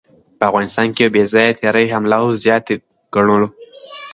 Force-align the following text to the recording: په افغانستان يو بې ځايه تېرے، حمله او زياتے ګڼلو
په 0.37 0.43
افغانستان 0.49 0.87
يو 0.99 1.13
بې 1.15 1.23
ځايه 1.31 1.57
تېرے، 1.59 1.83
حمله 1.93 2.17
او 2.23 2.27
زياتے 2.43 2.75
ګڼلو 3.13 3.47